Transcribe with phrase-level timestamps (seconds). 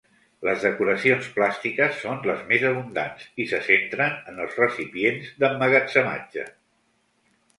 [0.47, 6.47] Les decoracions plàstiques són les més abundants, i se centren en els recipients d'emmagatzematge.